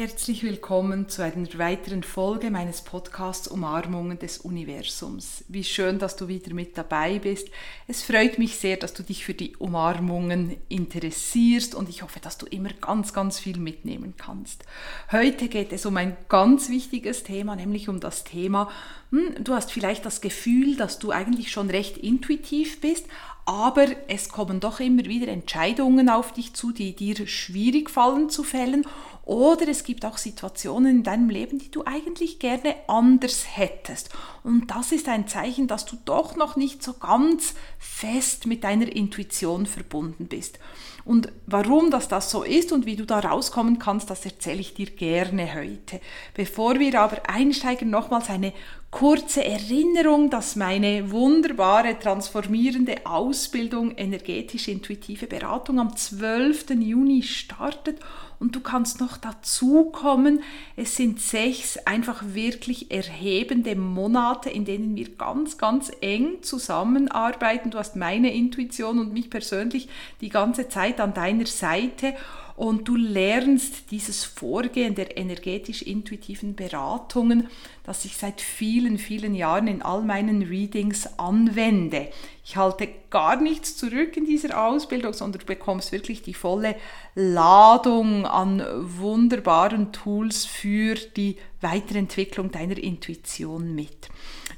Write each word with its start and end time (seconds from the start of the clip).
Herzlich 0.00 0.44
willkommen 0.44 1.08
zu 1.08 1.24
einer 1.24 1.48
weiteren 1.58 2.04
Folge 2.04 2.52
meines 2.52 2.82
Podcasts 2.82 3.48
Umarmungen 3.48 4.16
des 4.16 4.38
Universums. 4.38 5.44
Wie 5.48 5.64
schön, 5.64 5.98
dass 5.98 6.14
du 6.14 6.28
wieder 6.28 6.54
mit 6.54 6.78
dabei 6.78 7.18
bist. 7.18 7.48
Es 7.88 8.04
freut 8.04 8.38
mich 8.38 8.54
sehr, 8.58 8.76
dass 8.76 8.94
du 8.94 9.02
dich 9.02 9.24
für 9.24 9.34
die 9.34 9.56
Umarmungen 9.56 10.56
interessierst 10.68 11.74
und 11.74 11.88
ich 11.88 12.02
hoffe, 12.02 12.20
dass 12.20 12.38
du 12.38 12.46
immer 12.46 12.68
ganz, 12.80 13.12
ganz 13.12 13.40
viel 13.40 13.58
mitnehmen 13.58 14.14
kannst. 14.16 14.62
Heute 15.10 15.48
geht 15.48 15.72
es 15.72 15.84
um 15.84 15.96
ein 15.96 16.16
ganz 16.28 16.68
wichtiges 16.68 17.24
Thema, 17.24 17.56
nämlich 17.56 17.88
um 17.88 17.98
das 17.98 18.22
Thema, 18.22 18.70
hm, 19.10 19.42
du 19.42 19.52
hast 19.52 19.72
vielleicht 19.72 20.04
das 20.04 20.20
Gefühl, 20.20 20.76
dass 20.76 21.00
du 21.00 21.10
eigentlich 21.10 21.50
schon 21.50 21.70
recht 21.70 21.98
intuitiv 21.98 22.80
bist, 22.80 23.06
aber 23.46 23.86
es 24.08 24.28
kommen 24.28 24.60
doch 24.60 24.78
immer 24.78 25.06
wieder 25.06 25.28
Entscheidungen 25.28 26.10
auf 26.10 26.34
dich 26.34 26.52
zu, 26.52 26.70
die 26.70 26.94
dir 26.94 27.26
schwierig 27.26 27.88
fallen 27.88 28.28
zu 28.28 28.44
fällen 28.44 28.84
oder 29.28 29.68
es 29.68 29.84
gibt 29.84 30.06
auch 30.06 30.16
Situationen 30.16 30.96
in 30.96 31.02
deinem 31.02 31.28
Leben, 31.28 31.58
die 31.58 31.70
du 31.70 31.84
eigentlich 31.84 32.38
gerne 32.38 32.74
anders 32.86 33.44
hättest. 33.56 34.08
Und 34.42 34.70
das 34.70 34.90
ist 34.90 35.06
ein 35.06 35.28
Zeichen, 35.28 35.68
dass 35.68 35.84
du 35.84 35.96
doch 36.06 36.34
noch 36.34 36.56
nicht 36.56 36.82
so 36.82 36.94
ganz 36.94 37.52
fest 37.78 38.46
mit 38.46 38.64
deiner 38.64 38.90
Intuition 38.90 39.66
verbunden 39.66 40.28
bist. 40.28 40.58
Und 41.08 41.32
warum 41.46 41.90
das 41.90 42.06
das 42.08 42.30
so 42.30 42.42
ist 42.42 42.70
und 42.70 42.84
wie 42.84 42.94
du 42.94 43.06
da 43.06 43.20
rauskommen 43.20 43.78
kannst, 43.78 44.10
das 44.10 44.26
erzähle 44.26 44.60
ich 44.60 44.74
dir 44.74 44.90
gerne 44.90 45.54
heute. 45.54 46.02
Bevor 46.34 46.78
wir 46.78 47.00
aber 47.00 47.22
einsteigen, 47.30 47.88
nochmals 47.88 48.28
eine 48.28 48.52
kurze 48.90 49.42
Erinnerung, 49.42 50.28
dass 50.28 50.54
meine 50.54 51.10
wunderbare 51.10 51.98
transformierende 51.98 53.06
Ausbildung 53.06 53.96
energetisch-intuitive 53.96 55.26
Beratung 55.26 55.78
am 55.78 55.96
12. 55.96 56.70
Juni 56.78 57.22
startet 57.22 58.00
und 58.38 58.54
du 58.54 58.60
kannst 58.60 59.00
noch 59.00 59.16
dazukommen. 59.16 60.42
Es 60.76 60.96
sind 60.96 61.20
sechs 61.20 61.76
einfach 61.86 62.22
wirklich 62.34 62.90
erhebende 62.90 63.74
Monate, 63.74 64.48
in 64.48 64.64
denen 64.64 64.96
wir 64.96 65.10
ganz, 65.16 65.58
ganz 65.58 65.90
eng 66.00 66.42
zusammenarbeiten. 66.42 67.70
Du 67.70 67.78
hast 67.78 67.96
meine 67.96 68.32
Intuition 68.32 69.00
und 69.00 69.12
mich 69.12 69.28
persönlich 69.28 69.88
die 70.20 70.28
ganze 70.28 70.68
Zeit 70.68 70.97
an 71.00 71.14
deiner 71.14 71.46
Seite 71.46 72.14
und 72.58 72.88
du 72.88 72.96
lernst 72.96 73.92
dieses 73.92 74.24
Vorgehen 74.24 74.96
der 74.96 75.16
energetisch-intuitiven 75.16 76.56
Beratungen, 76.56 77.46
das 77.84 78.04
ich 78.04 78.16
seit 78.16 78.40
vielen, 78.40 78.98
vielen 78.98 79.36
Jahren 79.36 79.68
in 79.68 79.80
all 79.80 80.02
meinen 80.02 80.42
Readings 80.42 81.06
anwende. 81.20 82.08
Ich 82.44 82.56
halte 82.56 82.88
gar 83.10 83.40
nichts 83.40 83.76
zurück 83.76 84.16
in 84.16 84.26
dieser 84.26 84.60
Ausbildung, 84.60 85.12
sondern 85.12 85.38
du 85.40 85.46
bekommst 85.46 85.92
wirklich 85.92 86.22
die 86.22 86.34
volle 86.34 86.74
Ladung 87.14 88.26
an 88.26 88.64
wunderbaren 88.76 89.92
Tools 89.92 90.44
für 90.44 90.96
die 90.96 91.36
Weiterentwicklung 91.60 92.50
deiner 92.50 92.76
Intuition 92.76 93.72
mit. 93.72 94.08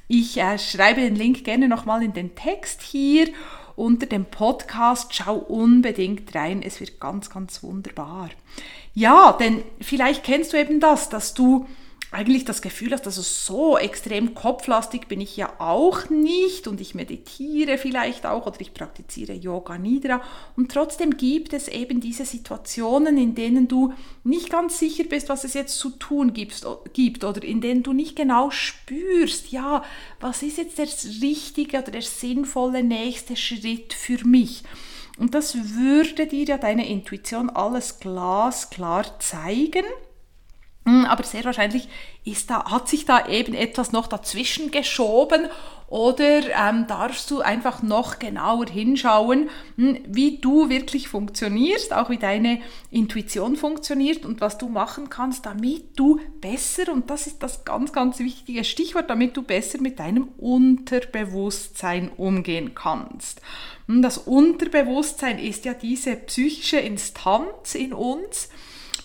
Ich 0.08 0.38
äh, 0.38 0.58
schreibe 0.58 1.02
den 1.02 1.16
Link 1.16 1.44
gerne 1.44 1.68
nochmal 1.68 2.02
in 2.02 2.14
den 2.14 2.34
Text 2.34 2.80
hier 2.80 3.28
unter 3.80 4.06
dem 4.06 4.26
Podcast. 4.26 5.14
Schau 5.14 5.36
unbedingt 5.36 6.34
rein, 6.34 6.62
es 6.62 6.80
wird 6.80 7.00
ganz, 7.00 7.30
ganz 7.30 7.62
wunderbar. 7.62 8.28
Ja, 8.94 9.32
denn 9.32 9.62
vielleicht 9.80 10.22
kennst 10.22 10.52
du 10.52 10.58
eben 10.58 10.80
das, 10.80 11.08
dass 11.08 11.32
du 11.34 11.66
eigentlich 12.12 12.44
das 12.44 12.60
Gefühl 12.60 12.92
hast, 12.92 13.06
also 13.06 13.22
so 13.22 13.78
extrem 13.78 14.34
kopflastig 14.34 15.06
bin 15.06 15.20
ich 15.20 15.36
ja 15.36 15.52
auch 15.58 16.10
nicht 16.10 16.66
und 16.66 16.80
ich 16.80 16.94
meditiere 16.94 17.78
vielleicht 17.78 18.26
auch 18.26 18.46
oder 18.46 18.60
ich 18.60 18.74
praktiziere 18.74 19.32
Yoga 19.32 19.78
Nidra 19.78 20.20
und 20.56 20.72
trotzdem 20.72 21.16
gibt 21.16 21.52
es 21.52 21.68
eben 21.68 22.00
diese 22.00 22.24
Situationen, 22.24 23.16
in 23.16 23.36
denen 23.36 23.68
du 23.68 23.94
nicht 24.24 24.50
ganz 24.50 24.78
sicher 24.80 25.04
bist, 25.04 25.28
was 25.28 25.44
es 25.44 25.54
jetzt 25.54 25.78
zu 25.78 25.90
tun 25.90 26.32
gibt, 26.32 26.66
gibt 26.94 27.22
oder 27.22 27.44
in 27.44 27.60
denen 27.60 27.84
du 27.84 27.92
nicht 27.92 28.16
genau 28.16 28.50
spürst, 28.50 29.52
ja, 29.52 29.84
was 30.18 30.42
ist 30.42 30.58
jetzt 30.58 30.78
der 30.78 30.88
richtige 31.22 31.78
oder 31.78 31.92
der 31.92 32.02
sinnvolle 32.02 32.82
nächste 32.82 33.36
Schritt 33.36 33.92
für 33.92 34.26
mich. 34.26 34.64
Und 35.18 35.34
das 35.34 35.54
würde 35.76 36.26
dir 36.26 36.44
ja 36.44 36.58
deine 36.58 36.88
Intuition 36.88 37.50
alles 37.50 38.00
glasklar 38.00 39.20
zeigen. 39.20 39.84
Hm, 40.86 41.04
aber 41.04 41.24
sehr 41.24 41.44
wahrscheinlich 41.44 41.88
ist 42.24 42.50
da, 42.50 42.70
hat 42.70 42.88
sich 42.88 43.04
da 43.04 43.26
eben 43.26 43.52
etwas 43.52 43.92
noch 43.92 44.06
dazwischen 44.06 44.70
geschoben 44.70 45.46
oder 45.88 46.40
ähm, 46.56 46.86
darfst 46.86 47.30
du 47.30 47.40
einfach 47.40 47.82
noch 47.82 48.18
genauer 48.18 48.66
hinschauen, 48.66 49.50
hm, 49.76 49.98
wie 50.06 50.38
du 50.38 50.70
wirklich 50.70 51.08
funktionierst, 51.08 51.92
auch 51.92 52.08
wie 52.08 52.16
deine 52.16 52.62
Intuition 52.90 53.56
funktioniert 53.56 54.24
und 54.24 54.40
was 54.40 54.56
du 54.56 54.68
machen 54.68 55.10
kannst, 55.10 55.44
damit 55.44 55.98
du 55.98 56.18
besser, 56.40 56.90
und 56.92 57.10
das 57.10 57.26
ist 57.26 57.42
das 57.42 57.64
ganz, 57.64 57.92
ganz 57.92 58.20
wichtige 58.20 58.64
Stichwort, 58.64 59.10
damit 59.10 59.36
du 59.36 59.42
besser 59.42 59.82
mit 59.82 59.98
deinem 59.98 60.28
Unterbewusstsein 60.38 62.10
umgehen 62.16 62.74
kannst. 62.74 63.42
Hm, 63.86 64.00
das 64.00 64.16
Unterbewusstsein 64.16 65.38
ist 65.38 65.66
ja 65.66 65.74
diese 65.74 66.16
psychische 66.16 66.78
Instanz 66.78 67.74
in 67.74 67.92
uns, 67.92 68.48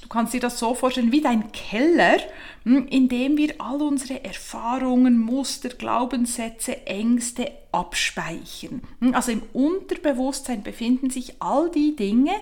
Du 0.05 0.09
kannst 0.09 0.35
dir 0.35 0.39
das 0.39 0.59
so 0.59 0.75
vorstellen 0.75 1.11
wie 1.11 1.21
dein 1.21 1.51
Keller, 1.51 2.19
hm, 2.63 2.85
in 2.89 3.09
dem 3.09 3.37
wir 3.37 3.55
all 3.57 3.81
unsere 3.81 4.23
Erfahrungen, 4.23 5.17
Muster, 5.19 5.69
Glaubenssätze, 5.69 6.85
Ängste 6.85 7.51
abspeichern. 7.71 8.83
Hm, 9.01 9.15
also 9.15 9.31
im 9.31 9.41
Unterbewusstsein 9.51 10.61
befinden 10.61 11.09
sich 11.09 11.41
all 11.41 11.71
die 11.71 11.95
Dinge, 11.95 12.33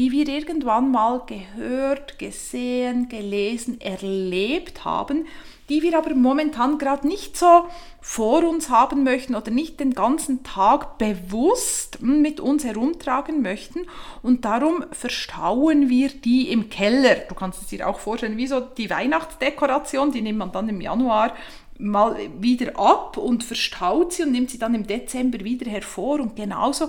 die 0.00 0.12
wir 0.12 0.28
irgendwann 0.28 0.90
mal 0.90 1.20
gehört, 1.26 2.18
gesehen, 2.18 3.10
gelesen, 3.10 3.78
erlebt 3.82 4.82
haben, 4.86 5.26
die 5.68 5.82
wir 5.82 5.98
aber 5.98 6.14
momentan 6.14 6.78
gerade 6.78 7.06
nicht 7.06 7.36
so 7.36 7.66
vor 8.00 8.48
uns 8.48 8.70
haben 8.70 9.04
möchten 9.04 9.34
oder 9.34 9.50
nicht 9.50 9.78
den 9.78 9.92
ganzen 9.92 10.42
Tag 10.42 10.96
bewusst 10.96 12.00
mit 12.00 12.40
uns 12.40 12.64
herumtragen 12.64 13.42
möchten. 13.42 13.80
Und 14.22 14.46
darum 14.46 14.86
verstauen 14.90 15.90
wir 15.90 16.08
die 16.08 16.50
im 16.50 16.70
Keller. 16.70 17.16
Du 17.28 17.34
kannst 17.34 17.60
es 17.60 17.68
dir 17.68 17.86
auch 17.86 18.00
vorstellen, 18.00 18.38
wie 18.38 18.46
so 18.46 18.60
die 18.60 18.88
Weihnachtsdekoration, 18.88 20.12
die 20.12 20.22
nimmt 20.22 20.38
man 20.38 20.50
dann 20.50 20.70
im 20.70 20.80
Januar 20.80 21.34
mal 21.78 22.16
wieder 22.38 22.78
ab 22.78 23.18
und 23.18 23.44
verstaut 23.44 24.14
sie 24.14 24.22
und 24.22 24.32
nimmt 24.32 24.50
sie 24.50 24.58
dann 24.58 24.74
im 24.74 24.86
Dezember 24.86 25.40
wieder 25.40 25.70
hervor. 25.70 26.20
Und 26.20 26.36
genauso 26.36 26.88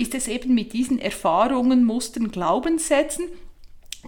ist 0.00 0.14
es 0.14 0.28
eben 0.28 0.54
mit 0.54 0.72
diesen 0.72 0.98
Erfahrungen, 0.98 1.84
Mustern, 1.84 2.30
Glaubenssätzen. 2.30 3.28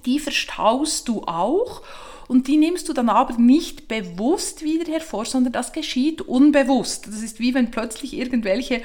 Die 0.07 0.19
verstaust 0.19 1.07
du 1.09 1.23
auch 1.25 1.83
und 2.29 2.49
die 2.49 2.57
nimmst 2.57 2.89
du 2.89 2.95
dann 2.95 3.11
aber 3.11 3.35
nicht 3.37 3.89
bewusst 3.89 4.63
wieder 4.63 4.91
hervor, 4.91 5.27
sondern 5.27 5.53
das 5.53 5.73
geschieht 5.73 6.23
unbewusst. 6.23 7.07
Das 7.07 7.23
ist 7.23 7.41
wie 7.41 7.53
wenn 7.53 7.71
plötzlich 7.71 8.17
irgendwelche 8.17 8.81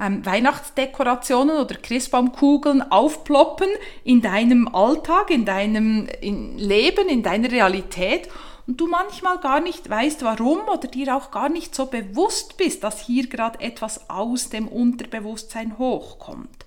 ähm, 0.00 0.24
Weihnachtsdekorationen 0.24 1.56
oder 1.56 1.74
Christbaumkugeln 1.74 2.80
aufploppen 2.92 3.68
in 4.04 4.22
deinem 4.22 4.68
Alltag, 4.68 5.30
in 5.30 5.44
deinem 5.44 6.06
in 6.20 6.58
Leben, 6.58 7.08
in 7.08 7.24
deiner 7.24 7.50
Realität 7.50 8.28
und 8.66 8.80
du 8.80 8.86
manchmal 8.86 9.38
gar 9.38 9.60
nicht 9.60 9.88
weißt, 9.88 10.22
warum 10.22 10.60
oder 10.68 10.88
dir 10.88 11.16
auch 11.16 11.30
gar 11.30 11.48
nicht 11.48 11.74
so 11.74 11.86
bewusst 11.86 12.56
bist, 12.56 12.84
dass 12.84 13.04
hier 13.04 13.26
gerade 13.26 13.60
etwas 13.60 14.08
aus 14.08 14.50
dem 14.50 14.68
Unterbewusstsein 14.68 15.78
hochkommt. 15.78 16.64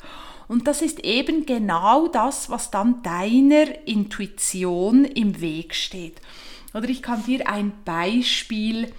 Und 0.48 0.68
das 0.68 0.82
ist 0.82 1.00
eben 1.04 1.46
genau 1.46 2.08
das, 2.08 2.50
was 2.50 2.70
dann 2.70 3.02
deiner 3.02 3.88
Intuition 3.88 5.06
im 5.06 5.42
Weg 5.42 5.74
steht. 5.74 6.22
Oder 6.74 6.90
ich 6.90 7.02
kann 7.02 7.26
dir 7.26 7.48
ein 7.48 7.72
Beispiel 7.84 8.92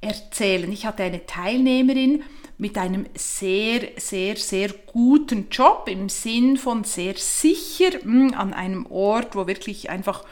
erzählen. 0.00 0.70
Ich 0.72 0.86
hatte 0.86 1.02
eine 1.02 1.26
Teilnehmerin 1.26 2.22
mit 2.56 2.78
einem 2.78 3.06
sehr, 3.14 3.88
sehr, 3.96 4.36
sehr 4.36 4.70
guten 4.86 5.48
Job 5.50 5.88
im 5.90 6.08
Sinn 6.08 6.56
von 6.56 6.84
sehr 6.84 7.16
sicher 7.16 7.90
hm, 8.00 8.32
an 8.34 8.54
einem 8.54 8.86
Ort, 8.86 9.34
wo 9.34 9.46
wirklich 9.46 9.90
einfach 9.90 10.24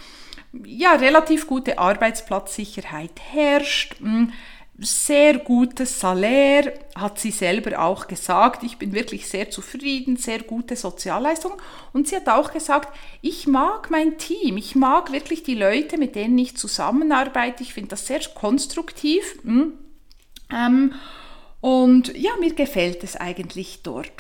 ja, 0.64 0.92
relativ 0.94 1.46
gute 1.46 1.78
Arbeitsplatzsicherheit 1.78 3.12
herrscht. 3.30 3.98
Hm, 4.00 4.32
sehr 4.78 5.38
gutes 5.38 6.00
Salär, 6.00 6.72
hat 6.96 7.18
sie 7.18 7.30
selber 7.30 7.80
auch 7.80 8.08
gesagt. 8.08 8.62
Ich 8.62 8.78
bin 8.78 8.92
wirklich 8.92 9.28
sehr 9.28 9.50
zufrieden, 9.50 10.16
sehr 10.16 10.40
gute 10.40 10.76
Sozialleistung. 10.76 11.52
Und 11.92 12.08
sie 12.08 12.16
hat 12.16 12.28
auch 12.28 12.52
gesagt, 12.52 12.88
ich 13.20 13.46
mag 13.46 13.90
mein 13.90 14.18
Team, 14.18 14.56
ich 14.56 14.74
mag 14.74 15.12
wirklich 15.12 15.42
die 15.42 15.54
Leute, 15.54 15.98
mit 15.98 16.14
denen 16.14 16.38
ich 16.38 16.56
zusammenarbeite. 16.56 17.62
Ich 17.62 17.74
finde 17.74 17.90
das 17.90 18.06
sehr 18.06 18.20
konstruktiv. 18.34 19.22
Hm. 19.44 19.74
Ähm, 20.50 20.94
und 21.60 22.16
ja, 22.16 22.32
mir 22.40 22.54
gefällt 22.54 23.04
es 23.04 23.16
eigentlich 23.16 23.82
dort. 23.82 24.12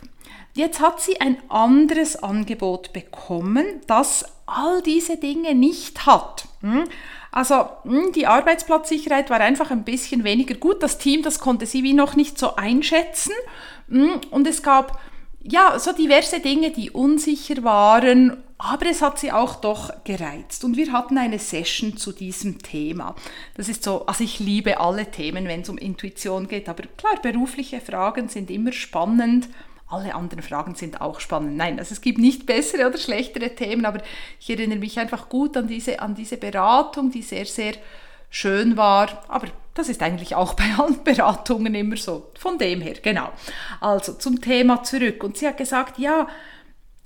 Jetzt 0.54 0.80
hat 0.80 1.00
sie 1.00 1.20
ein 1.20 1.38
anderes 1.48 2.22
Angebot 2.22 2.92
bekommen, 2.92 3.64
das 3.86 4.24
all 4.46 4.82
diese 4.82 5.16
Dinge 5.16 5.54
nicht 5.54 6.06
hat. 6.06 6.46
Hm. 6.60 6.84
Also 7.30 7.66
hm, 7.84 8.12
die 8.12 8.26
Arbeitsplatzsicherheit 8.26 9.30
war 9.30 9.40
einfach 9.40 9.70
ein 9.70 9.84
bisschen 9.84 10.24
weniger 10.24 10.54
gut. 10.54 10.82
Das 10.82 10.98
Team, 10.98 11.22
das 11.22 11.40
konnte 11.40 11.66
sie 11.66 11.82
wie 11.82 11.94
noch 11.94 12.14
nicht 12.14 12.38
so 12.38 12.56
einschätzen. 12.56 13.32
Hm, 13.88 14.20
und 14.30 14.46
es 14.46 14.62
gab 14.62 15.00
ja 15.42 15.78
so 15.78 15.92
diverse 15.92 16.40
Dinge, 16.40 16.70
die 16.70 16.90
unsicher 16.90 17.64
waren. 17.64 18.36
Aber 18.58 18.86
es 18.86 19.02
hat 19.02 19.18
sie 19.18 19.32
auch 19.32 19.56
doch 19.56 19.90
gereizt. 20.04 20.62
Und 20.62 20.76
wir 20.76 20.92
hatten 20.92 21.18
eine 21.18 21.40
Session 21.40 21.96
zu 21.96 22.12
diesem 22.12 22.62
Thema. 22.62 23.16
Das 23.56 23.68
ist 23.68 23.82
so, 23.82 24.06
also 24.06 24.22
ich 24.22 24.38
liebe 24.38 24.78
alle 24.78 25.10
Themen, 25.10 25.48
wenn 25.48 25.62
es 25.62 25.68
um 25.68 25.78
Intuition 25.78 26.46
geht. 26.46 26.68
Aber 26.68 26.84
klar, 26.96 27.14
berufliche 27.20 27.80
Fragen 27.80 28.28
sind 28.28 28.50
immer 28.50 28.70
spannend. 28.70 29.48
Alle 29.92 30.14
anderen 30.14 30.42
Fragen 30.42 30.74
sind 30.74 31.00
auch 31.00 31.20
spannend. 31.20 31.56
Nein, 31.56 31.78
also 31.78 31.92
es 31.92 32.00
gibt 32.00 32.18
nicht 32.18 32.46
bessere 32.46 32.86
oder 32.88 32.96
schlechtere 32.96 33.54
Themen, 33.54 33.84
aber 33.84 34.00
ich 34.40 34.48
erinnere 34.48 34.78
mich 34.78 34.98
einfach 34.98 35.28
gut 35.28 35.56
an 35.56 35.68
diese, 35.68 36.00
an 36.00 36.14
diese 36.14 36.38
Beratung, 36.38 37.10
die 37.10 37.22
sehr, 37.22 37.44
sehr 37.44 37.74
schön 38.30 38.78
war. 38.78 39.22
Aber 39.28 39.48
das 39.74 39.88
ist 39.88 40.02
eigentlich 40.02 40.34
auch 40.34 40.54
bei 40.54 40.64
allen 40.78 41.04
Beratungen 41.04 41.74
immer 41.74 41.96
so. 41.96 42.30
Von 42.38 42.58
dem 42.58 42.80
her, 42.80 42.94
genau. 43.02 43.30
Also 43.80 44.14
zum 44.14 44.40
Thema 44.40 44.82
zurück. 44.82 45.22
Und 45.22 45.36
sie 45.36 45.46
hat 45.46 45.58
gesagt, 45.58 45.98
ja, 45.98 46.26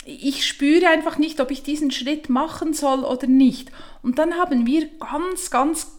ich 0.05 0.47
spüre 0.47 0.87
einfach 0.87 1.17
nicht, 1.17 1.41
ob 1.41 1.51
ich 1.51 1.63
diesen 1.63 1.91
Schritt 1.91 2.29
machen 2.29 2.73
soll 2.73 3.03
oder 3.03 3.27
nicht. 3.27 3.71
Und 4.01 4.17
dann 4.17 4.35
haben 4.35 4.65
wir 4.65 4.87
ganz, 4.99 5.51
ganz 5.51 5.96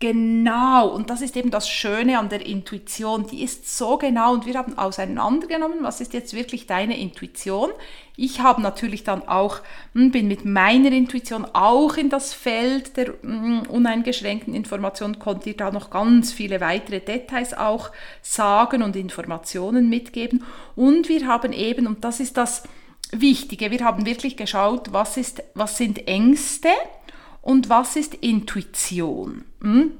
genau, 0.00 0.88
und 0.88 1.10
das 1.10 1.20
ist 1.20 1.36
eben 1.36 1.50
das 1.50 1.68
Schöne 1.68 2.18
an 2.18 2.28
der 2.28 2.44
Intuition, 2.44 3.26
die 3.26 3.44
ist 3.44 3.76
so 3.76 3.98
genau 3.98 4.32
und 4.32 4.46
wir 4.46 4.54
haben 4.54 4.76
auseinandergenommen, 4.76 5.82
was 5.82 6.00
ist 6.00 6.14
jetzt 6.14 6.34
wirklich 6.34 6.66
deine 6.66 6.98
Intuition. 6.98 7.70
Ich 8.16 8.40
habe 8.40 8.60
natürlich 8.60 9.04
dann 9.04 9.28
auch, 9.28 9.60
hm, 9.94 10.10
bin 10.10 10.26
mit 10.26 10.44
meiner 10.44 10.90
Intuition 10.90 11.46
auch 11.52 11.96
in 11.96 12.10
das 12.10 12.34
Feld 12.34 12.96
der 12.96 13.14
hm, 13.22 13.62
uneingeschränkten 13.68 14.54
Information, 14.54 15.18
konnte 15.18 15.50
dir 15.50 15.56
da 15.56 15.70
noch 15.70 15.90
ganz 15.90 16.32
viele 16.32 16.60
weitere 16.60 17.00
Details 17.00 17.54
auch 17.54 17.90
sagen 18.22 18.82
und 18.82 18.96
Informationen 18.96 19.88
mitgeben. 19.88 20.44
Und 20.74 21.08
wir 21.08 21.26
haben 21.26 21.52
eben, 21.52 21.86
und 21.86 22.04
das 22.04 22.20
ist 22.20 22.36
das, 22.36 22.64
Wichtige. 23.12 23.72
Wir 23.72 23.84
haben 23.84 24.06
wirklich 24.06 24.36
geschaut, 24.36 24.92
was, 24.92 25.16
ist, 25.16 25.42
was 25.54 25.76
sind 25.76 26.06
Ängste 26.06 26.68
und 27.42 27.68
was 27.68 27.96
ist 27.96 28.14
Intuition. 28.14 29.44
Hm? 29.62 29.92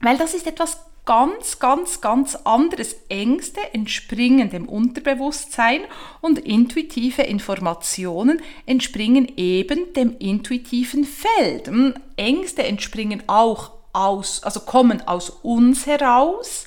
Weil 0.00 0.18
das 0.18 0.34
ist 0.34 0.46
etwas 0.46 0.78
ganz, 1.04 1.58
ganz, 1.58 2.00
ganz 2.00 2.36
anderes. 2.36 2.96
Ängste 3.08 3.60
entspringen 3.72 4.50
dem 4.50 4.68
Unterbewusstsein 4.68 5.82
und 6.20 6.38
intuitive 6.38 7.22
Informationen 7.22 8.40
entspringen 8.66 9.32
eben 9.36 9.92
dem 9.94 10.16
intuitiven 10.18 11.04
Feld. 11.04 11.68
Hm? 11.68 11.94
Ängste 12.16 12.62
entspringen 12.64 13.22
auch 13.26 13.72
aus, 13.92 14.42
also 14.42 14.60
kommen 14.60 15.06
aus 15.06 15.30
uns 15.30 15.86
heraus 15.86 16.64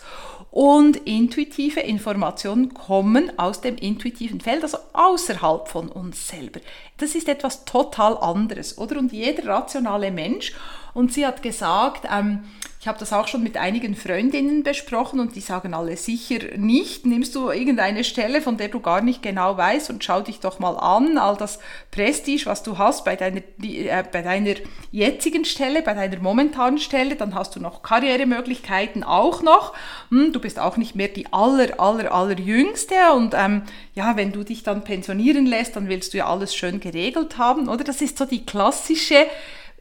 und 0.55 0.95
intuitive 0.95 1.81
Informationen 1.81 2.73
kommen 2.73 3.37
aus 3.37 3.59
dem 3.59 3.75
intuitiven 3.75 4.39
Feld, 4.39 4.63
also 4.63 4.77
außerhalb 4.93 5.67
von 5.67 5.89
uns 5.89 6.29
selber. 6.29 6.61
Das 6.95 7.13
ist 7.13 7.27
etwas 7.27 7.65
total 7.65 8.17
anderes, 8.17 8.77
oder? 8.77 8.97
Und 8.97 9.11
jeder 9.11 9.47
rationale 9.47 10.11
Mensch, 10.11 10.53
und 10.93 11.11
sie 11.11 11.27
hat 11.27 11.43
gesagt, 11.43 12.07
ähm, 12.09 12.45
ich 12.85 12.87
habe 12.87 12.99
das 12.99 13.13
auch 13.13 13.27
schon 13.27 13.41
mit 13.41 13.57
einigen 13.57 13.95
Freundinnen 13.95 14.61
besprochen 14.61 15.19
und 15.19 15.35
die 15.35 15.39
sagen 15.39 15.73
alle 15.73 15.97
sicher 15.97 16.55
nicht. 16.55 17.03
Nimmst 17.03 17.33
du 17.33 17.49
irgendeine 17.49 18.03
Stelle, 18.03 18.41
von 18.41 18.57
der 18.57 18.67
du 18.67 18.79
gar 18.79 19.01
nicht 19.01 19.23
genau 19.23 19.57
weißt 19.57 19.89
und 19.89 20.03
schau 20.03 20.21
dich 20.21 20.39
doch 20.39 20.59
mal 20.59 20.77
an, 20.77 21.17
all 21.17 21.35
das 21.35 21.57
Prestige, 21.89 22.45
was 22.45 22.61
du 22.61 22.77
hast 22.77 23.03
bei 23.03 23.15
deiner, 23.15 23.41
äh, 23.63 24.03
bei 24.11 24.21
deiner 24.21 24.53
jetzigen 24.91 25.45
Stelle, 25.45 25.81
bei 25.81 25.95
deiner 25.95 26.19
momentanen 26.19 26.77
Stelle, 26.77 27.15
dann 27.15 27.33
hast 27.33 27.55
du 27.55 27.59
noch 27.59 27.81
Karrieremöglichkeiten 27.81 29.03
auch 29.03 29.41
noch. 29.41 29.73
Hm, 30.11 30.31
du 30.31 30.39
bist 30.39 30.59
auch 30.59 30.77
nicht 30.77 30.95
mehr 30.95 31.07
die 31.07 31.25
aller, 31.33 31.79
aller, 31.79 32.11
aller 32.11 32.37
Jüngste 32.37 32.93
und 33.15 33.33
ähm, 33.35 33.63
ja, 33.95 34.15
wenn 34.15 34.31
du 34.31 34.43
dich 34.43 34.61
dann 34.61 34.83
pensionieren 34.83 35.47
lässt, 35.47 35.75
dann 35.75 35.89
willst 35.89 36.13
du 36.13 36.19
ja 36.19 36.27
alles 36.27 36.55
schön 36.55 36.79
geregelt 36.79 37.39
haben, 37.39 37.67
oder? 37.67 37.83
Das 37.83 38.01
ist 38.01 38.19
so 38.19 38.25
die 38.25 38.45
klassische 38.45 39.25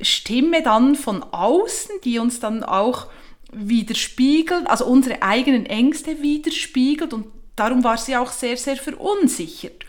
Stimme 0.00 0.62
dann 0.62 0.94
von 0.96 1.23
außen, 1.23 2.00
die 2.05 2.19
uns 2.19 2.41
dann 2.41 2.62
auch 2.64 3.06
widerspiegelt, 3.52 4.67
also 4.67 4.87
unsere 4.87 5.23
eigenen 5.23 5.67
Ängste 5.67 6.20
widerspiegelt 6.23 7.12
und 7.12 7.26
darum 7.56 7.85
war 7.85 7.96
sie 7.96 8.17
auch 8.17 8.32
sehr, 8.32 8.56
sehr 8.56 8.76
verunsichert. 8.76 9.85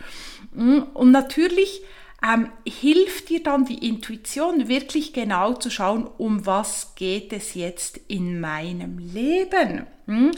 Mm, 0.54 0.80
und 0.94 1.12
natürlich 1.12 1.81
ähm, 2.24 2.50
hilft 2.68 3.30
dir 3.30 3.44
dann 3.44 3.66
die 3.66 3.88
Intuition 3.88 4.68
wirklich 4.68 5.13
genau 5.13 5.54
zu 5.54 5.69
schauen, 5.69 6.08
um 6.18 6.46
was 6.46 6.94
geht 6.96 7.34
es 7.34 7.56
jetzt 7.56 8.00
in 8.08 8.40
meinem 8.40 9.00
Leben. 9.00 9.88
Mm. 10.06 10.31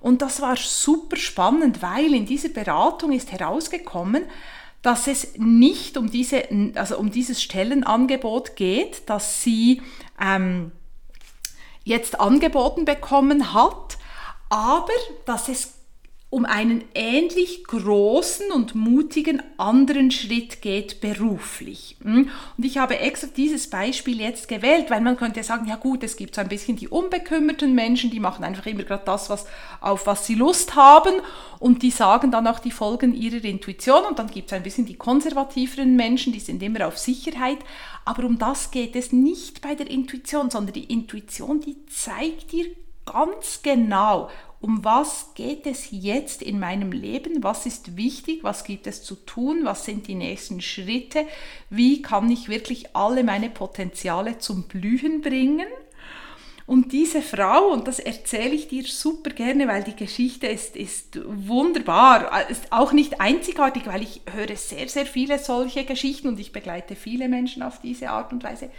Und 0.00 0.22
das 0.22 0.40
war 0.40 0.56
super 0.56 1.16
spannend, 1.16 1.82
weil 1.82 2.14
in 2.14 2.24
dieser 2.24 2.48
Beratung 2.48 3.12
ist 3.12 3.32
herausgekommen, 3.32 4.24
dass 4.82 5.06
es 5.06 5.36
nicht 5.36 5.96
um, 5.96 6.10
diese, 6.10 6.44
also 6.74 6.98
um 6.98 7.10
dieses 7.10 7.42
Stellenangebot 7.42 8.56
geht, 8.56 9.02
das 9.06 9.42
sie 9.42 9.82
ähm, 10.20 10.72
jetzt 11.84 12.20
angeboten 12.20 12.84
bekommen 12.84 13.52
hat, 13.52 13.98
aber 14.48 14.92
dass 15.26 15.48
es 15.48 15.79
um 16.30 16.44
einen 16.44 16.84
ähnlich 16.94 17.64
großen 17.64 18.52
und 18.52 18.76
mutigen 18.76 19.42
anderen 19.56 20.12
Schritt 20.12 20.62
geht 20.62 21.00
beruflich. 21.00 21.96
Hm? 22.02 22.30
Und 22.56 22.64
ich 22.64 22.78
habe 22.78 23.00
extra 23.00 23.26
dieses 23.36 23.68
Beispiel 23.68 24.20
jetzt 24.20 24.46
gewählt, 24.46 24.90
weil 24.90 25.00
man 25.00 25.16
könnte 25.16 25.42
sagen, 25.42 25.66
ja 25.66 25.74
gut, 25.74 26.04
es 26.04 26.16
gibt 26.16 26.36
so 26.36 26.40
ein 26.40 26.48
bisschen 26.48 26.76
die 26.76 26.86
unbekümmerten 26.86 27.74
Menschen, 27.74 28.12
die 28.12 28.20
machen 28.20 28.44
einfach 28.44 28.66
immer 28.66 28.84
gerade 28.84 29.02
das, 29.04 29.28
was, 29.28 29.46
auf 29.80 30.06
was 30.06 30.24
sie 30.24 30.36
Lust 30.36 30.76
haben 30.76 31.14
und 31.58 31.82
die 31.82 31.90
sagen 31.90 32.30
dann 32.30 32.46
auch 32.46 32.60
die 32.60 32.70
Folgen 32.70 33.12
ihrer 33.12 33.44
Intuition 33.44 34.04
und 34.04 34.20
dann 34.20 34.30
gibt 34.30 34.52
es 34.52 34.56
ein 34.56 34.62
bisschen 34.62 34.86
die 34.86 34.94
konservativeren 34.94 35.96
Menschen, 35.96 36.32
die 36.32 36.38
sind 36.38 36.62
immer 36.62 36.86
auf 36.86 36.96
Sicherheit. 36.96 37.58
Aber 38.04 38.24
um 38.24 38.38
das 38.38 38.70
geht 38.70 38.94
es 38.94 39.12
nicht 39.12 39.62
bei 39.62 39.74
der 39.74 39.90
Intuition, 39.90 40.48
sondern 40.48 40.74
die 40.74 40.84
Intuition, 40.84 41.60
die 41.60 41.84
zeigt 41.86 42.52
dir 42.52 42.66
ganz 43.12 43.62
genau, 43.62 44.30
um 44.60 44.84
was 44.84 45.30
geht 45.34 45.66
es 45.66 45.88
jetzt 45.90 46.42
in 46.42 46.60
meinem 46.60 46.92
Leben, 46.92 47.42
was 47.42 47.64
ist 47.64 47.96
wichtig, 47.96 48.44
was 48.44 48.64
gibt 48.64 48.86
es 48.86 49.02
zu 49.02 49.14
tun, 49.14 49.60
was 49.64 49.86
sind 49.86 50.06
die 50.06 50.14
nächsten 50.14 50.60
Schritte, 50.60 51.26
wie 51.70 52.02
kann 52.02 52.30
ich 52.30 52.48
wirklich 52.48 52.94
alle 52.94 53.24
meine 53.24 53.48
Potenziale 53.48 54.38
zum 54.38 54.64
Blühen 54.64 55.22
bringen. 55.22 55.66
Und 56.66 56.92
diese 56.92 57.20
Frau, 57.20 57.72
und 57.72 57.88
das 57.88 57.98
erzähle 57.98 58.54
ich 58.54 58.68
dir 58.68 58.84
super 58.84 59.30
gerne, 59.30 59.66
weil 59.66 59.82
die 59.82 59.96
Geschichte 59.96 60.46
ist, 60.46 60.76
ist 60.76 61.18
wunderbar, 61.24 62.48
ist 62.48 62.70
auch 62.70 62.92
nicht 62.92 63.20
einzigartig, 63.20 63.86
weil 63.86 64.02
ich 64.02 64.20
höre 64.30 64.54
sehr, 64.54 64.88
sehr 64.88 65.06
viele 65.06 65.40
solche 65.40 65.84
Geschichten 65.84 66.28
und 66.28 66.38
ich 66.38 66.52
begleite 66.52 66.94
viele 66.94 67.28
Menschen 67.28 67.64
auf 67.64 67.80
diese 67.80 68.10
Art 68.10 68.32
und 68.32 68.44
Weise. 68.44 68.70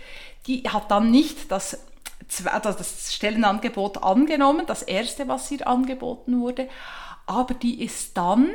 Die 0.48 0.62
hat 0.69 0.89
dann 0.89 1.12
nicht 1.12 1.51
das 1.51 1.80
das 2.27 3.13
Stellenangebot 3.13 4.04
angenommen, 4.04 4.66
das 4.66 4.83
erste, 4.83 5.28
was 5.28 5.51
ihr 5.51 5.68
angeboten 5.68 6.40
wurde, 6.40 6.69
aber 7.25 7.54
die 7.54 7.83
ist 7.83 8.18
dann 8.18 8.49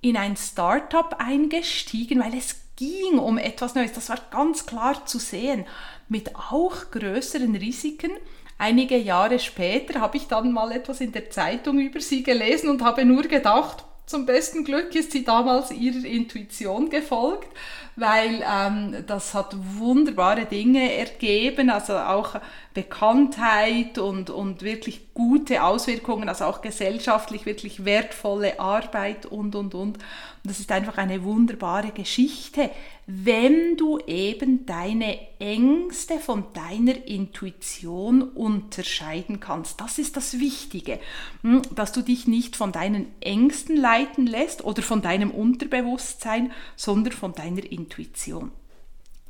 in 0.00 0.16
ein 0.16 0.36
Startup 0.36 1.16
eingestiegen, 1.18 2.20
weil 2.20 2.36
es 2.36 2.56
ging 2.76 3.18
um 3.18 3.38
etwas 3.38 3.74
Neues. 3.74 3.92
Das 3.92 4.08
war 4.08 4.18
ganz 4.30 4.66
klar 4.66 5.06
zu 5.06 5.18
sehen, 5.18 5.64
mit 6.08 6.36
auch 6.36 6.90
größeren 6.90 7.54
Risiken. 7.56 8.12
Einige 8.58 8.96
Jahre 8.96 9.38
später 9.38 10.00
habe 10.00 10.16
ich 10.16 10.28
dann 10.28 10.52
mal 10.52 10.72
etwas 10.72 11.00
in 11.00 11.12
der 11.12 11.30
Zeitung 11.30 11.78
über 11.78 12.00
sie 12.00 12.22
gelesen 12.22 12.70
und 12.70 12.82
habe 12.82 13.04
nur 13.04 13.22
gedacht, 13.22 13.84
zum 14.06 14.24
besten 14.24 14.64
Glück 14.64 14.94
ist 14.94 15.12
sie 15.12 15.24
damals 15.24 15.72
ihrer 15.72 16.04
Intuition 16.04 16.90
gefolgt, 16.90 17.48
weil 17.96 18.44
ähm, 18.46 19.04
das 19.06 19.32
hat 19.34 19.56
wunderbare 19.78 20.44
Dinge 20.44 20.92
ergeben, 20.92 21.70
also 21.70 21.94
auch 21.96 22.36
Bekanntheit 22.74 23.98
und, 23.98 24.28
und 24.28 24.60
wirklich 24.60 25.14
gute 25.14 25.64
Auswirkungen, 25.64 26.28
also 26.28 26.44
auch 26.44 26.60
gesellschaftlich 26.60 27.46
wirklich 27.46 27.86
wertvolle 27.86 28.60
Arbeit 28.60 29.24
und, 29.24 29.54
und, 29.54 29.74
und. 29.74 29.96
Und 29.96 29.98
das 30.44 30.60
ist 30.60 30.70
einfach 30.70 30.98
eine 30.98 31.24
wunderbare 31.24 31.90
Geschichte, 31.90 32.70
wenn 33.06 33.76
du 33.76 33.98
eben 34.06 34.66
deine 34.66 35.18
Ängste 35.38 36.18
von 36.18 36.44
deiner 36.54 37.06
Intuition 37.06 38.22
unterscheiden 38.22 39.40
kannst. 39.40 39.80
Das 39.80 39.98
ist 39.98 40.16
das 40.16 40.38
Wichtige, 40.38 40.98
hm, 41.42 41.62
dass 41.74 41.92
du 41.92 42.02
dich 42.02 42.26
nicht 42.26 42.56
von 42.56 42.72
deinen 42.72 43.06
Ängsten 43.20 43.76
leiten 43.76 44.26
lässt 44.26 44.64
oder 44.64 44.82
von 44.82 45.02
deinem 45.02 45.30
Unterbewusstsein, 45.30 46.52
sondern 46.74 47.12
von 47.12 47.32
deiner 47.32 47.64
Intuition. 47.64 47.85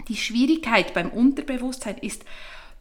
Die 0.09 0.17
Schwierigkeit 0.17 0.95
beim 0.95 1.11
Unterbewusstsein 1.11 1.99
ist, 1.99 2.25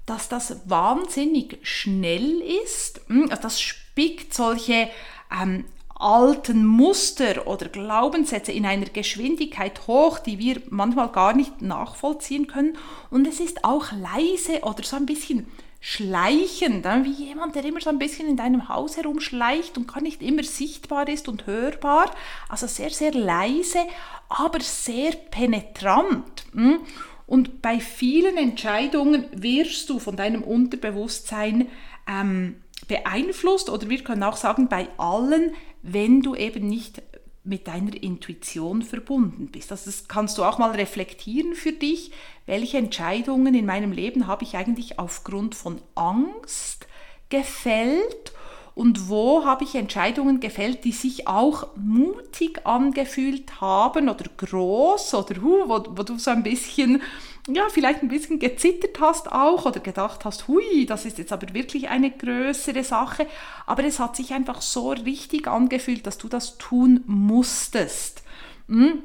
dass 0.05 0.29
das 0.29 0.69
wahnsinnig 0.69 1.57
schnell 1.63 2.41
ist. 2.63 3.01
Hm, 3.07 3.27
also 3.29 3.41
das 3.41 3.61
spickt 3.61 4.33
solche 4.33 4.89
ähm, 5.31 5.65
alten 5.95 6.65
Muster 6.65 7.47
oder 7.47 7.69
Glaubenssätze 7.69 8.51
in 8.51 8.65
einer 8.65 8.85
Geschwindigkeit 8.85 9.87
hoch, 9.87 10.19
die 10.19 10.37
wir 10.39 10.61
manchmal 10.69 11.09
gar 11.09 11.33
nicht 11.33 11.61
nachvollziehen 11.61 12.47
können. 12.47 12.77
Und 13.09 13.27
es 13.27 13.39
ist 13.39 13.63
auch 13.63 13.91
leise 13.93 14.61
oder 14.61 14.83
so 14.83 14.97
ein 14.97 15.05
bisschen 15.05 15.47
schleichend, 15.87 16.83
wie 17.03 17.11
jemand, 17.11 17.53
der 17.53 17.63
immer 17.63 17.79
so 17.79 17.91
ein 17.91 17.99
bisschen 17.99 18.27
in 18.27 18.37
deinem 18.37 18.69
Haus 18.69 18.97
herumschleicht 18.97 19.77
und 19.77 19.87
gar 19.87 20.01
nicht 20.01 20.23
immer 20.23 20.41
sichtbar 20.41 21.07
ist 21.07 21.27
und 21.27 21.45
hörbar. 21.45 22.09
Also 22.49 22.65
sehr, 22.65 22.89
sehr 22.89 23.11
leise, 23.11 23.85
aber 24.27 24.61
sehr 24.61 25.11
penetrant. 25.11 26.45
Hm? 26.53 26.79
Und 27.27 27.61
bei 27.61 27.79
vielen 27.79 28.35
Entscheidungen 28.35 29.25
wirst 29.31 29.87
du 29.91 29.99
von 29.99 30.15
deinem 30.15 30.41
Unterbewusstsein 30.41 31.67
ähm, 32.07 32.55
beeinflusst 32.87 33.69
oder 33.69 33.87
wir 33.87 34.03
können 34.03 34.23
auch 34.23 34.37
sagen, 34.37 34.67
bei 34.67 34.87
allen, 34.97 35.53
wenn 35.83 36.23
du 36.23 36.33
eben 36.33 36.67
nicht 36.67 37.03
mit 37.45 37.67
deiner 37.67 37.93
Intuition 38.01 38.81
verbunden 38.81 39.47
bist. 39.47 39.71
Also 39.71 39.85
das 39.85 40.07
kannst 40.07 40.37
du 40.37 40.43
auch 40.43 40.57
mal 40.57 40.71
reflektieren 40.71 41.53
für 41.53 41.71
dich, 41.71 42.11
welche 42.45 42.77
Entscheidungen 42.77 43.53
in 43.53 43.65
meinem 43.65 43.91
Leben 43.91 44.27
habe 44.27 44.43
ich 44.43 44.55
eigentlich 44.55 44.99
aufgrund 44.99 45.55
von 45.55 45.81
Angst 45.95 46.87
gefällt 47.29 48.33
und 48.75 49.09
wo 49.09 49.45
habe 49.45 49.63
ich 49.63 49.75
Entscheidungen 49.75 50.41
gefällt, 50.41 50.83
die 50.83 50.91
sich 50.91 51.27
auch 51.27 51.67
mutig 51.77 52.65
angefühlt 52.65 53.61
haben 53.61 54.09
oder 54.09 54.25
groß 54.37 55.13
oder 55.15 55.41
hu, 55.41 55.67
wo, 55.67 55.83
wo 55.97 56.03
du 56.03 56.19
so 56.19 56.31
ein 56.31 56.43
bisschen 56.43 57.01
ja, 57.47 57.67
vielleicht 57.69 58.01
ein 58.01 58.07
bisschen 58.07 58.39
gezittert 58.39 58.99
hast 58.99 59.31
auch 59.31 59.65
oder 59.65 59.79
gedacht 59.79 60.25
hast, 60.25 60.47
hui, 60.47 60.85
das 60.87 61.05
ist 61.05 61.19
jetzt 61.19 61.31
aber 61.31 61.53
wirklich 61.53 61.89
eine 61.89 62.09
größere 62.09 62.83
Sache. 62.83 63.27
Aber 63.67 63.83
es 63.83 63.99
hat 63.99 64.15
sich 64.15 64.33
einfach 64.33 64.61
so 64.61 64.89
richtig 64.89 65.47
angefühlt, 65.47 66.07
dass 66.07 66.17
du 66.17 66.27
das 66.27 66.57
tun 66.57 67.03
musstest. 67.05 68.23
Hm? 68.67 69.03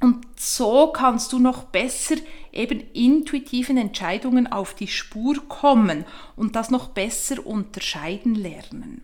Und 0.00 0.26
so 0.38 0.88
kannst 0.88 1.32
du 1.32 1.38
noch 1.38 1.64
besser 1.64 2.16
eben 2.52 2.80
intuitiven 2.92 3.76
Entscheidungen 3.76 4.46
auf 4.46 4.74
die 4.74 4.88
Spur 4.88 5.36
kommen 5.48 6.04
und 6.36 6.54
das 6.54 6.70
noch 6.70 6.88
besser 6.88 7.46
unterscheiden 7.46 8.34
lernen. 8.34 9.02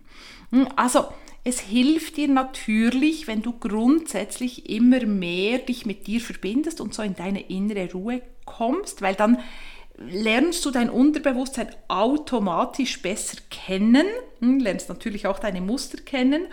Hm? 0.51 0.67
Also 0.75 1.05
es 1.43 1.59
hilft 1.59 2.17
dir 2.17 2.27
natürlich, 2.27 3.27
wenn 3.27 3.41
du 3.41 3.53
grundsätzlich 3.53 4.69
immer 4.69 5.05
mehr 5.05 5.59
dich 5.59 5.85
mit 5.85 6.07
dir 6.07 6.21
verbindest 6.21 6.79
und 6.79 6.93
so 6.93 7.01
in 7.01 7.15
deine 7.15 7.41
innere 7.41 7.91
Ruhe 7.91 8.21
kommst, 8.45 9.01
weil 9.01 9.15
dann 9.15 9.39
lernst 9.97 10.65
du 10.65 10.71
dein 10.71 10.89
Unterbewusstsein 10.89 11.67
automatisch 11.87 13.01
besser 13.01 13.37
kennen, 13.49 14.05
hm, 14.39 14.59
lernst 14.59 14.89
natürlich 14.89 15.27
auch 15.27 15.39
deine 15.39 15.61
Muster 15.61 15.97
kennen 15.97 16.47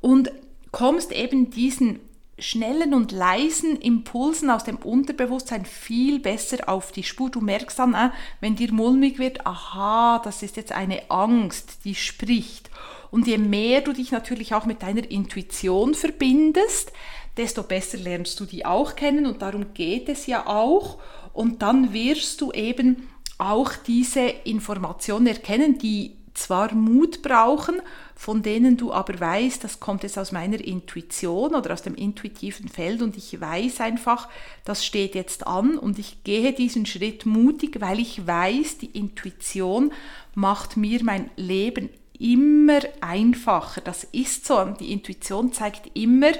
und 0.00 0.30
kommst 0.72 1.12
eben 1.12 1.50
diesen 1.50 2.00
schnellen 2.38 2.92
und 2.92 3.12
leisen 3.12 3.76
Impulsen 3.76 4.50
aus 4.50 4.64
dem 4.64 4.76
Unterbewusstsein 4.76 5.64
viel 5.64 6.18
besser 6.20 6.68
auf 6.68 6.92
die 6.92 7.02
Spur. 7.02 7.30
Du 7.30 7.40
merkst 7.40 7.78
dann, 7.78 8.12
wenn 8.40 8.56
dir 8.56 8.72
mulmig 8.72 9.18
wird, 9.18 9.46
aha, 9.46 10.20
das 10.22 10.42
ist 10.42 10.56
jetzt 10.56 10.72
eine 10.72 11.10
Angst, 11.10 11.84
die 11.84 11.94
spricht. 11.94 12.70
Und 13.10 13.26
je 13.26 13.38
mehr 13.38 13.80
du 13.80 13.92
dich 13.92 14.10
natürlich 14.10 14.54
auch 14.54 14.66
mit 14.66 14.82
deiner 14.82 15.10
Intuition 15.10 15.94
verbindest, 15.94 16.92
desto 17.36 17.62
besser 17.62 17.98
lernst 17.98 18.38
du 18.40 18.44
die 18.44 18.66
auch 18.66 18.96
kennen 18.96 19.26
und 19.26 19.42
darum 19.42 19.72
geht 19.74 20.08
es 20.08 20.26
ja 20.26 20.46
auch. 20.46 20.98
Und 21.32 21.62
dann 21.62 21.92
wirst 21.92 22.40
du 22.40 22.52
eben 22.52 23.08
auch 23.38 23.72
diese 23.74 24.20
Informationen 24.20 25.26
erkennen, 25.26 25.78
die 25.78 26.16
zwar 26.36 26.74
Mut 26.74 27.22
brauchen, 27.22 27.80
von 28.14 28.42
denen 28.42 28.76
du 28.76 28.92
aber 28.92 29.18
weißt, 29.18 29.62
das 29.62 29.80
kommt 29.80 30.02
jetzt 30.02 30.18
aus 30.18 30.32
meiner 30.32 30.60
Intuition 30.60 31.54
oder 31.54 31.72
aus 31.72 31.82
dem 31.82 31.94
intuitiven 31.94 32.68
Feld 32.68 33.02
und 33.02 33.16
ich 33.16 33.40
weiß 33.40 33.80
einfach, 33.80 34.28
das 34.64 34.84
steht 34.84 35.14
jetzt 35.14 35.46
an 35.46 35.78
und 35.78 35.98
ich 35.98 36.24
gehe 36.24 36.52
diesen 36.52 36.86
Schritt 36.86 37.26
mutig, 37.26 37.80
weil 37.80 38.00
ich 38.00 38.26
weiß, 38.26 38.78
die 38.78 38.98
Intuition 38.98 39.92
macht 40.34 40.76
mir 40.76 41.02
mein 41.04 41.30
Leben 41.36 41.90
immer 42.18 42.80
einfacher. 43.00 43.80
Das 43.80 44.04
ist 44.04 44.46
so. 44.46 44.64
Die 44.80 44.92
Intuition 44.92 45.52
zeigt 45.52 45.96
immer 45.96 46.32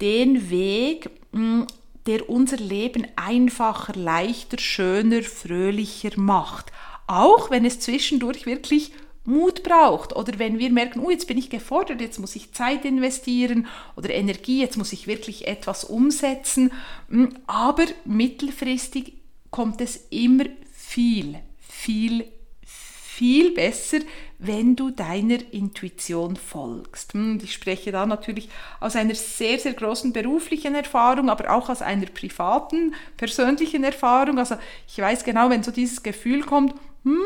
den 0.00 0.50
Weg, 0.50 1.10
hm, 1.32 1.66
der 2.06 2.28
unser 2.28 2.56
Leben 2.56 3.06
einfacher, 3.16 3.94
leichter, 3.94 4.58
schöner, 4.58 5.22
fröhlicher 5.22 6.10
macht. 6.16 6.72
Auch 7.06 7.50
wenn 7.50 7.64
es 7.64 7.80
zwischendurch 7.80 8.46
wirklich 8.46 8.92
Mut 9.24 9.62
braucht 9.62 10.16
oder 10.16 10.38
wenn 10.38 10.58
wir 10.58 10.70
merken, 10.70 11.00
oh, 11.00 11.10
jetzt 11.10 11.28
bin 11.28 11.38
ich 11.38 11.48
gefordert, 11.48 12.00
jetzt 12.00 12.18
muss 12.18 12.34
ich 12.34 12.52
Zeit 12.52 12.84
investieren 12.84 13.66
oder 13.96 14.10
Energie, 14.10 14.60
jetzt 14.60 14.76
muss 14.76 14.92
ich 14.92 15.06
wirklich 15.06 15.46
etwas 15.46 15.84
umsetzen. 15.84 16.72
Hm, 17.08 17.36
aber 17.46 17.84
mittelfristig 18.04 19.14
kommt 19.50 19.80
es 19.80 20.06
immer 20.10 20.46
viel, 20.72 21.38
viel, 21.60 22.24
viel 22.64 23.52
besser, 23.52 23.98
wenn 24.40 24.74
du 24.74 24.90
deiner 24.90 25.38
Intuition 25.52 26.34
folgst. 26.34 27.12
Hm, 27.12 27.38
ich 27.44 27.52
spreche 27.52 27.92
da 27.92 28.04
natürlich 28.06 28.48
aus 28.80 28.96
einer 28.96 29.14
sehr, 29.14 29.60
sehr 29.60 29.74
großen 29.74 30.12
beruflichen 30.12 30.74
Erfahrung, 30.74 31.30
aber 31.30 31.54
auch 31.54 31.68
aus 31.68 31.80
einer 31.80 32.06
privaten, 32.06 32.92
persönlichen 33.16 33.84
Erfahrung. 33.84 34.38
Also 34.38 34.56
ich 34.88 34.98
weiß 34.98 35.22
genau, 35.22 35.48
wenn 35.48 35.62
so 35.62 35.70
dieses 35.70 36.02
Gefühl 36.02 36.42
kommt, 36.42 36.74
hm, 37.04 37.18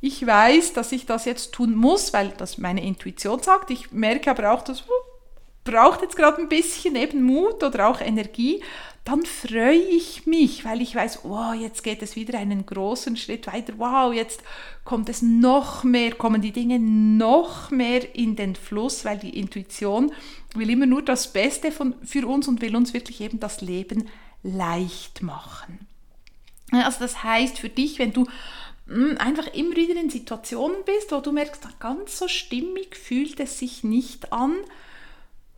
ich 0.00 0.26
weiß, 0.26 0.72
dass 0.72 0.92
ich 0.92 1.06
das 1.06 1.24
jetzt 1.24 1.52
tun 1.52 1.74
muss, 1.74 2.12
weil 2.12 2.32
das 2.36 2.58
meine 2.58 2.84
Intuition 2.84 3.42
sagt. 3.42 3.70
Ich 3.70 3.92
merke 3.92 4.30
aber 4.30 4.52
auch, 4.52 4.62
dass 4.62 4.84
braucht 5.68 6.00
jetzt 6.00 6.16
gerade 6.16 6.40
ein 6.40 6.48
bisschen 6.48 6.96
eben 6.96 7.22
Mut 7.22 7.62
oder 7.62 7.88
auch 7.88 8.00
Energie, 8.00 8.62
dann 9.04 9.24
freue 9.24 9.74
ich 9.74 10.26
mich, 10.26 10.64
weil 10.64 10.82
ich 10.82 10.94
weiß, 10.94 11.20
wow, 11.24 11.54
jetzt 11.54 11.82
geht 11.82 12.02
es 12.02 12.16
wieder 12.16 12.38
einen 12.38 12.66
großen 12.66 13.16
Schritt 13.16 13.46
weiter. 13.46 13.74
Wow, 13.78 14.12
jetzt 14.12 14.42
kommt 14.84 15.08
es 15.08 15.22
noch 15.22 15.84
mehr, 15.84 16.14
kommen 16.14 16.42
die 16.42 16.52
Dinge 16.52 16.78
noch 16.78 17.70
mehr 17.70 18.14
in 18.14 18.36
den 18.36 18.54
Fluss, 18.54 19.04
weil 19.04 19.18
die 19.18 19.38
Intuition 19.38 20.12
will 20.54 20.70
immer 20.70 20.86
nur 20.86 21.02
das 21.02 21.32
Beste 21.32 21.70
von, 21.72 21.94
für 22.02 22.26
uns 22.26 22.48
und 22.48 22.60
will 22.60 22.76
uns 22.76 22.92
wirklich 22.92 23.20
eben 23.20 23.40
das 23.40 23.60
Leben 23.60 24.08
leicht 24.42 25.22
machen. 25.22 25.86
Also 26.70 27.00
das 27.00 27.22
heißt 27.24 27.58
für 27.58 27.70
dich, 27.70 27.98
wenn 27.98 28.12
du 28.12 28.26
einfach 29.18 29.46
immer 29.54 29.76
wieder 29.76 30.00
in 30.00 30.10
Situationen 30.10 30.84
bist, 30.84 31.12
wo 31.12 31.20
du 31.20 31.32
merkst, 31.32 31.78
ganz 31.78 32.18
so 32.18 32.28
stimmig 32.28 32.96
fühlt 32.96 33.38
es 33.40 33.58
sich 33.58 33.84
nicht 33.84 34.32
an. 34.32 34.56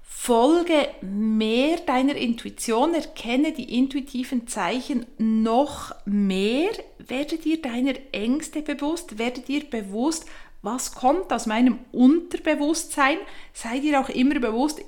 Folge 0.02 0.88
mehr 1.00 1.78
deiner 1.78 2.14
Intuition, 2.14 2.92
erkenne 2.92 3.52
die 3.52 3.78
intuitiven 3.78 4.46
Zeichen 4.46 5.06
noch 5.16 5.94
mehr, 6.04 6.70
werde 6.98 7.38
dir 7.38 7.62
deiner 7.62 7.94
Ängste 8.12 8.60
bewusst, 8.60 9.18
werde 9.18 9.40
dir 9.40 9.64
bewusst, 9.64 10.26
was 10.62 10.94
kommt 10.94 11.32
aus 11.32 11.46
meinem 11.46 11.78
Unterbewusstsein, 11.92 13.16
sei 13.54 13.78
dir 13.78 13.98
auch 13.98 14.10
immer 14.10 14.38
bewusst, 14.40 14.82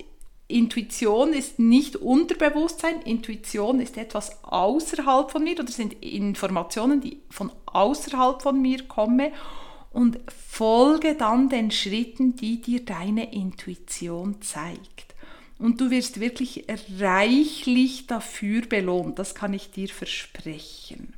Intuition 0.48 1.32
ist 1.32 1.58
nicht 1.58 1.96
Unterbewusstsein, 1.96 3.00
Intuition 3.02 3.80
ist 3.80 3.96
etwas 3.96 4.44
außerhalb 4.44 5.30
von 5.30 5.44
mir 5.44 5.58
oder 5.58 5.72
sind 5.72 5.94
Informationen, 6.02 7.00
die 7.00 7.22
von 7.30 7.50
außerhalb 7.66 8.42
von 8.42 8.60
mir 8.60 8.82
kommen 8.84 9.32
und 9.92 10.18
folge 10.26 11.14
dann 11.14 11.48
den 11.48 11.70
Schritten, 11.70 12.36
die 12.36 12.60
dir 12.60 12.84
deine 12.84 13.32
Intuition 13.32 14.40
zeigt. 14.42 15.14
Und 15.58 15.80
du 15.80 15.90
wirst 15.90 16.20
wirklich 16.20 16.66
reichlich 16.98 18.06
dafür 18.06 18.62
belohnt, 18.62 19.18
das 19.18 19.34
kann 19.34 19.54
ich 19.54 19.70
dir 19.70 19.88
versprechen. 19.88 21.14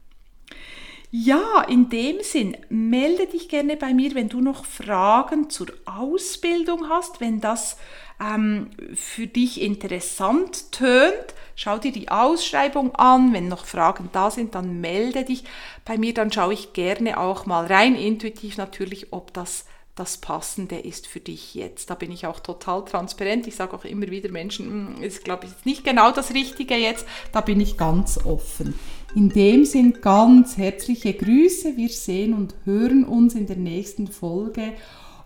Ja, 1.11 1.63
in 1.63 1.89
dem 1.91 2.17
Sinn, 2.23 2.57
melde 2.69 3.29
dich 3.29 3.49
gerne 3.49 3.77
bei 3.77 3.95
mir, 3.95 4.17
wenn 4.17 4.29
du 4.29 4.41
noch 4.41 4.65
Fragen 4.65 5.49
zur 5.49 5.69
Ausbildung 5.85 6.89
hast, 6.89 7.21
wenn 7.21 7.41
das 7.41 7.77
ähm, 8.21 8.71
für 8.95 9.27
dich 9.27 9.61
interessant 9.61 10.73
tönt. 10.73 11.35
Schau 11.57 11.79
dir 11.79 11.93
die 11.93 12.09
Ausschreibung 12.09 12.95
an. 12.95 13.33
Wenn 13.33 13.49
noch 13.49 13.67
Fragen 13.67 14.09
da 14.13 14.31
sind, 14.31 14.55
dann 14.55 14.81
melde 14.81 15.25
dich 15.25 15.45
bei 15.85 15.99
mir. 15.99 16.15
Dann 16.15 16.33
schaue 16.33 16.55
ich 16.55 16.73
gerne 16.73 17.19
auch 17.19 17.47
mal 17.47 17.67
rein, 17.67 17.95
intuitiv 17.95 18.57
natürlich, 18.57 19.13
ob 19.13 19.33
das 19.33 19.65
das 19.95 20.17
Passende 20.17 20.77
ist 20.77 21.07
für 21.07 21.21
dich 21.21 21.55
jetzt. 21.55 21.89
Da 21.89 21.95
bin 21.95 22.11
ich 22.11 22.27
auch 22.27 22.41
total 22.41 22.85
transparent. 22.85 23.47
Ich 23.47 23.55
sage 23.55 23.75
auch 23.77 23.85
immer 23.85 24.09
wieder 24.09 24.31
Menschen, 24.31 24.97
hm, 24.97 25.03
ist 25.03 25.23
glaube 25.25 25.47
ich 25.47 25.65
nicht 25.65 25.85
genau 25.85 26.11
das 26.11 26.35
Richtige 26.35 26.75
jetzt. 26.75 27.07
Da 27.33 27.41
bin 27.41 27.61
ich 27.61 27.77
ganz 27.77 28.19
offen. 28.25 28.75
In 29.15 29.29
dem 29.29 29.65
Sinn 29.65 29.99
ganz 30.01 30.57
herzliche 30.57 31.15
Grüße. 31.15 31.77
Wir 31.77 31.89
sehen 31.89 32.35
und 32.35 32.57
hören 32.65 33.05
uns 33.05 33.37
in 33.37 33.47
der 33.47 33.57
nächsten 33.57 34.09
Folge 34.09 34.73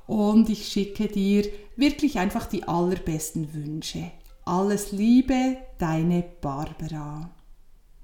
und 0.09 0.49
ich 0.49 0.67
schicke 0.67 1.07
dir 1.07 1.47
wirklich 1.77 2.19
einfach 2.19 2.47
die 2.47 2.65
allerbesten 2.65 3.55
Wünsche. 3.55 4.11
Alles 4.45 4.91
Liebe, 4.91 5.59
deine 5.79 6.25
Barbara. 6.41 7.31